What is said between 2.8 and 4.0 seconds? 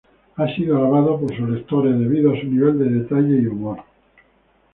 detalle y humor.